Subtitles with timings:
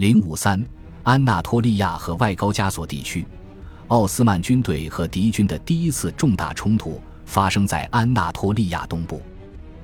[0.00, 0.64] 零五三，
[1.02, 3.26] 安纳托利亚和外高加索地区，
[3.88, 9.20] 奥斯曼军队和敌军的第一次重大冲突发生在安纳托利亚东部。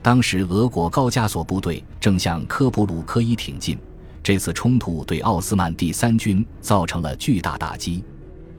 [0.00, 3.78] 当时，俄国高加索部队正向科普鲁科伊挺进。
[4.22, 8.02] 这次冲突对奥斯曼第三军造成了巨大打击。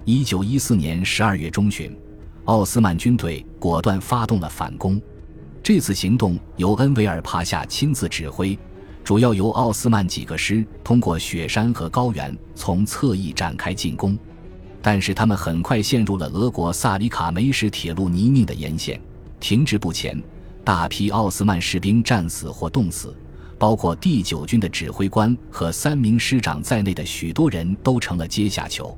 [0.05, 1.91] 一九一四年十二月中旬，
[2.45, 5.01] 奥斯曼军队果断发动了反攻。
[5.63, 8.57] 这次行动由恩维尔帕夏亲自指挥，
[9.07, 14.19] 主要由奥斯曼几个师通过雪山和高原从侧翼展开进攻。
[14.81, 18.99] 但是他们很快陷入了俄国萨里卡梅什铁路泥泞的沿线，
[19.39, 20.21] 停滞不前。
[20.61, 23.15] 大批奥斯曼士兵战死或冻死。
[23.57, 28.97] 包括第九军的指挥官和三名师长在内的许多人都成了阶下囚。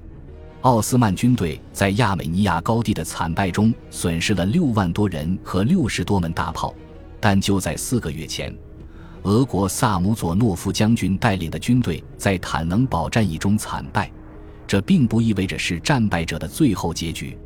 [0.62, 6.74] 奥斯曼军队在亚美尼亚高地的惨败中损失了六万多人和六十多门大炮。
[7.20, 8.52] 但就在四个月前，
[9.24, 14.10] 俄国萨姆佐诺夫将军带领的军队在坦能堡战役中惨败，
[14.66, 17.38] 这并不意味着是战败者的最后结局。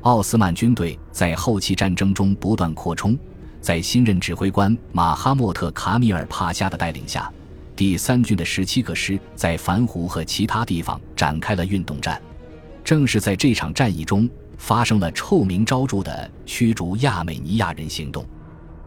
[0.00, 3.16] 奥斯曼军队在后期战争中不断扩充。
[3.60, 7.32] 在新任指挥官马哈莫特·卡米尔·帕夏的带领下，
[7.76, 12.20] 第三军的十七个师在凡湖和其他地方展开了运动战。
[12.82, 18.26] 正是在这场战役中，发生了臭名昭著的驱逐亚美尼亚人行动。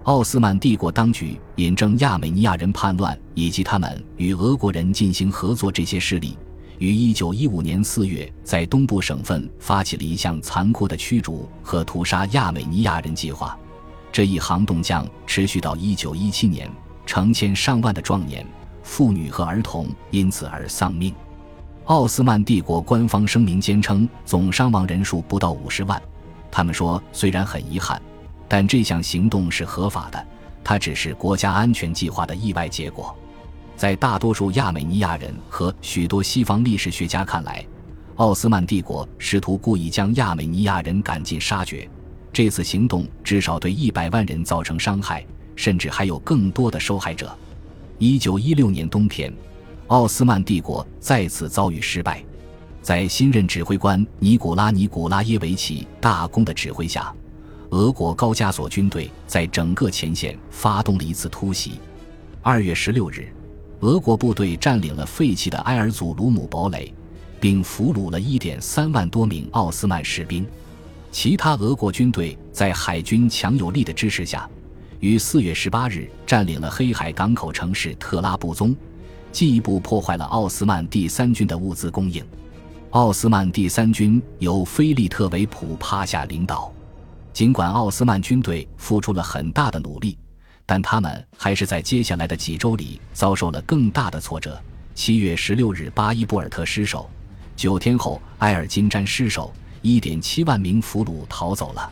[0.06, 6.38] 奥斯曼帝国当局引证亚美尼亚人叛乱以及他们与俄国人进行合作这些事例，
[6.78, 13.58] 于一九一五年四月在东部省份发起了一项残酷的驱逐和屠杀亚美尼亚人计划。
[14.12, 16.70] 这一行动将持续到一九一七年，
[17.08, 18.46] 成千上万的壮年、
[18.84, 21.16] 妇女和儿童因此而丧命。
[21.86, 26.00] 奥斯曼帝国官方声明坚称，总伤亡人数不到五十万。
[26.52, 28.00] 他们说，虽然很遗憾，
[28.48, 30.26] 但这项行动是合法的，
[30.64, 33.16] 它只是国家安全计划的意外结果。
[33.76, 37.66] 在大多数亚美尼亚人和许多西方历史学家看来，
[38.16, 41.88] 奥斯曼帝国试图故意将亚美尼亚人赶尽杀绝。
[42.32, 45.26] 这次行动至少对一百万人造成伤害，
[45.56, 47.36] 甚至还有更多的受害者。
[47.98, 49.34] 一九一六年冬天，
[49.88, 52.24] 奥斯曼帝国再次遭遇失败，
[52.82, 57.14] 在新任指挥官尼古拉·尼古拉耶维奇大公的指挥下，
[57.76, 61.74] 俄国高加索军队在整个前线发动了一次突袭。
[62.42, 63.28] 二月十六日，
[63.82, 66.94] 俄国部队占领了废弃的埃尔祖鲁姆堡垒，
[67.38, 70.48] 并俘虏了一点三万多名奥斯曼士兵。
[71.12, 74.50] 其他俄国军队在海军强有力的支持下，
[75.02, 78.74] 于四月十八日占领了黑海港口城市特拉布宗，
[79.34, 82.24] 进一步破坏了奥斯曼第三军的物资供应。
[82.92, 86.72] 奥斯曼第三军由菲利特维普帕夏领导，
[87.36, 90.18] 尽管奥斯曼军队付出了很大的努力，
[90.66, 94.58] 但他们还是在接下来的几周里遭受了更大的挫折。
[94.94, 97.06] 七月十六日，巴伊布尔特失守；
[97.54, 99.54] 九天后，埃尔金詹失守。
[99.82, 101.92] 一点七万名俘虏逃走了，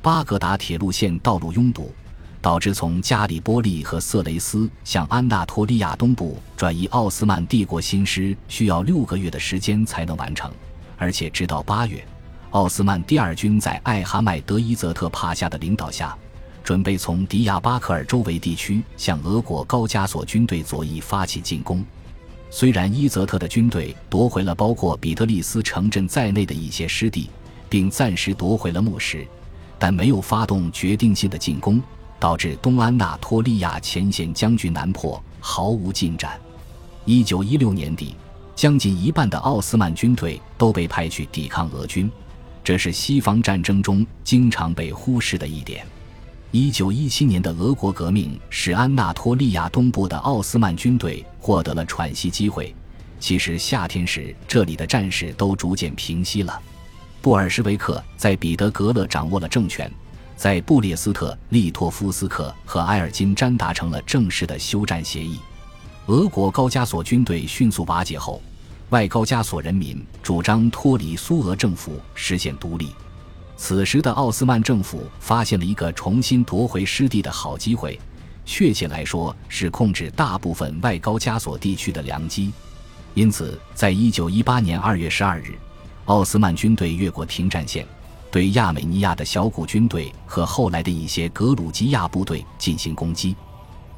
[0.00, 1.92] 巴格达铁路线道路拥堵，
[2.40, 10.48] 导致从加里波利和色雷斯向安纳托利亚东部转移奥斯曼帝国新师需要六个月的时间才能完成，
[10.96, 12.06] 而且直到八月，
[12.56, 16.16] 奥斯曼第二军在艾哈迈德伊泽特帕夏的领导下，
[16.64, 21.84] 准备从迪亚巴克尔周围地区向俄国高加索军队左翼发起进攻。
[22.48, 27.28] 虽然伊泽特的军队夺回了包括比特利斯城镇在内的一些失地，
[27.68, 29.28] 并暂时夺回了牧师，
[29.78, 31.78] 但没有发动决定性的进攻，
[32.18, 36.40] 导致东安纳托利亚前线僵局难破，毫无进展。
[37.04, 38.16] 一九一六年底，
[38.54, 42.10] 将近一半的奥斯曼军队都被派去抵抗俄军，
[42.66, 45.86] 这是西方战争中经常被忽视的一点。
[46.50, 52.74] 一九一七年的俄国革命使安纳托利亚东部的奥斯曼军队获得了喘息机会。
[53.20, 56.60] 其实夏天时，这里的战事都逐渐平息了。
[57.22, 59.88] 布尔什维克在彼得格勒掌握了政权，
[60.36, 65.38] 在布列斯特利托夫斯克和埃尔金詹达成了正式的休战协议。
[66.06, 68.42] 俄国高加索军队迅速瓦解后，
[68.90, 72.92] 外高加索人民主张脱离苏俄政府，实现独立。
[73.56, 77.98] 此时的奥斯曼政府发现了一个重新夺回失地的好机会，
[78.44, 82.52] 确切来说是控制大部分外高加索地区的良机。
[83.14, 85.58] 因此，在一九一八年二月十二日，
[86.04, 87.84] 奥斯曼军队越过停战线，
[88.30, 93.34] 对亚美尼亚的小股军队和后来的一些格鲁吉亚部队进行攻击。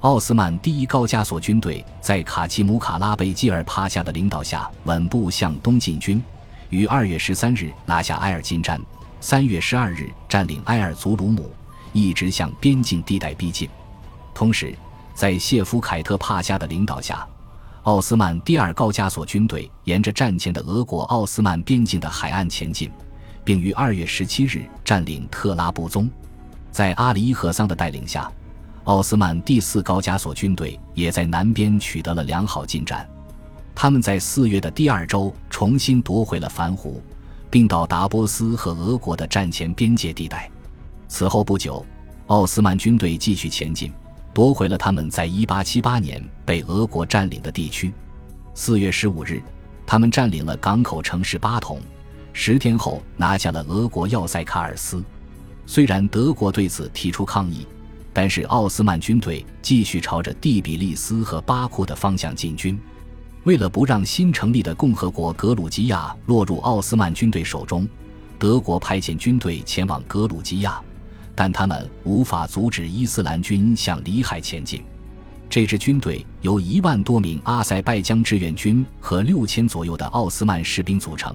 [0.01, 6.23] 奥斯曼第一高加索军队在卡奇姆卡拉贝基尔帕夏的领导下稳步向东进军，
[6.71, 8.81] 于二月十三日拿下埃尔金詹。
[9.21, 11.51] 三月十二日，占领埃尔祖鲁姆，
[11.93, 13.69] 一直向边境地带逼近。
[14.33, 14.73] 同时，
[15.15, 17.27] 在谢夫凯特帕夏的领导下，
[17.83, 22.89] 奥斯曼第二高加索军队沿着战前的俄国奥斯曼边境的海岸前进，
[23.43, 26.09] 并于二月十七日占领特拉布宗。
[26.71, 28.31] 在阿里伊赫桑的带领下，
[28.89, 33.07] 奥斯曼第四高加索军队也在南边取得了良好进展。
[33.75, 37.03] 他们在四月的第二周重新夺回了凡湖，
[37.51, 40.51] 并到达波斯和俄国的战前边界地带。
[41.07, 41.85] 此后不久，
[42.29, 43.93] 奥斯曼军队继续前进，
[44.33, 47.93] 夺回了他们在1878年被俄国占领的地区。
[48.55, 49.43] 四月十五日，
[49.87, 51.79] 他们占领了港口城市巴统，
[52.33, 55.05] 十天后拿下了俄国要塞卡尔斯。
[55.67, 57.67] 虽然德国对此提出抗议，
[58.21, 62.77] 但是奥斯曼军队继续朝着第比利斯和巴库的方向进军。
[63.45, 67.89] 为了不让新成立的共和国格鲁吉亚落入奥斯曼军队手中，
[68.37, 70.81] 德国派遣军队前往格鲁吉亚，
[71.37, 74.83] 但他们无法阻止伊斯兰军向里海前进。
[75.49, 81.33] 这支军队由一万多名阿塞拜疆志愿军和六千左右的奥斯曼士兵组成，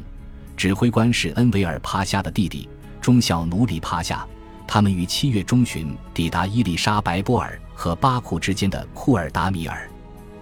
[0.58, 2.68] 指挥官是恩维尔帕夏的弟弟
[3.00, 4.28] 中校努里帕夏。
[4.74, 9.88] 他们于七月中旬抵达伊丽莎白波尔和巴库之间的库尔达米尔。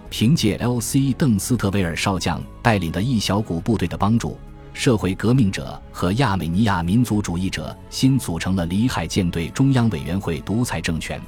[0.08, 1.12] 凭借 L.C.
[1.12, 4.38] 邓斯特维尔少将带领的一小股部队的帮助，
[4.72, 11.20] 社会革命者和亚美尼亚民族主义者新组成了里海舰队中央委员会独裁政权。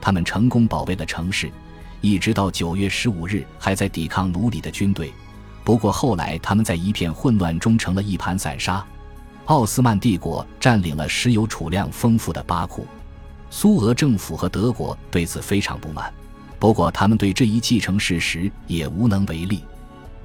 [0.00, 1.50] 他们成功保卫了城市，
[2.00, 5.12] 一直到九月十五日还在抵抗奴隶的军队。
[5.64, 8.86] 不过后来他们在一片混乱中成了一盘散沙。
[9.46, 12.86] 奥斯曼帝国占领了石油储量丰富的巴库，
[13.50, 16.10] 苏俄政府和德国对此非常不满。
[16.58, 19.62] 不过，他们对这一既成事实也无能为力。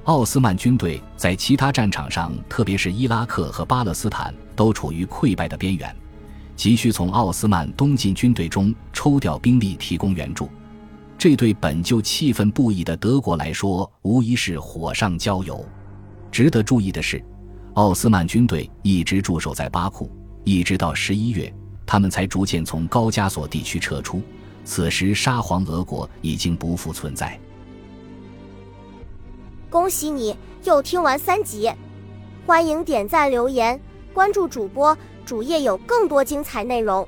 [0.04, 5.94] 奥斯曼军队在其他战场上，特别是伊拉克和巴勒斯坦，都处于溃败的边缘，
[6.56, 10.48] 急需从奥斯曼东进军队中抽调兵力提供援助。
[11.18, 15.62] 这对本就气愤不已的德国来说，无疑是火上浇油。
[16.32, 17.22] 值得注意的是，
[17.74, 20.10] 奥斯曼军队一直驻守在巴库，
[20.44, 21.52] 一直到十一月，
[21.86, 24.20] 他们才逐渐从高加索地区撤出。
[24.64, 27.38] 此时，沙皇俄国已经不复存在。
[29.68, 31.70] 恭喜你又听完三集，
[32.44, 33.80] 欢迎点赞、留言、
[34.12, 37.06] 关注主播，主页有更多精彩内容。